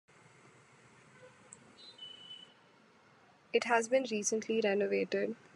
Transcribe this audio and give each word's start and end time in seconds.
It 3.53 3.65
has 3.65 3.87
been 3.87 4.07
recently 4.09 4.59
renovated. 4.61 5.35